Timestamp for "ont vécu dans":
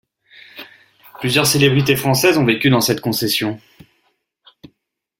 2.39-2.81